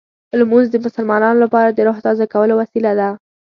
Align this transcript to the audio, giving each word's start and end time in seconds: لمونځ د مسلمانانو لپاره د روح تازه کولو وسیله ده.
لمونځ 0.39 0.67
د 0.71 0.75
مسلمانانو 0.85 1.43
لپاره 1.45 1.69
د 1.71 1.79
روح 1.87 1.97
تازه 2.05 2.25
کولو 2.33 2.53
وسیله 2.61 2.91
ده. 2.99 3.09